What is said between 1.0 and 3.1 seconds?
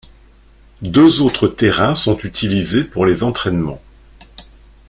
autres terrains sont utilisés pour